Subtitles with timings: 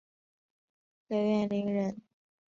[1.09, 2.01] 刘元霖人。